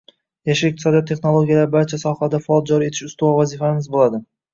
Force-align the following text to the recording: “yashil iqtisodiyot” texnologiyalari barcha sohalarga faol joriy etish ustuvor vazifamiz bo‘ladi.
“yashil 0.49 0.69
iqtisodiyot” 0.71 1.07
texnologiyalari 1.11 1.69
barcha 1.75 1.99
sohalarga 2.03 2.39
faol 2.47 2.65
joriy 2.71 2.89
etish 2.93 3.05
ustuvor 3.11 3.37
vazifamiz 3.41 3.91
bo‘ladi. 3.99 4.23